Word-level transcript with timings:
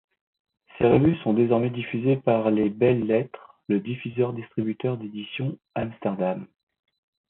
Ces 0.79 0.85
revues 0.87 1.15
sont 1.17 1.35
désormais 1.35 1.69
diffusées 1.69 2.15
par 2.15 2.49
Les 2.49 2.71
Belles 2.71 3.05
Lettres, 3.05 3.53
le 3.67 3.79
diffuseur-distributeur 3.79 4.97
d'Éditions 4.97 5.59
Amsterdam. 5.75 6.47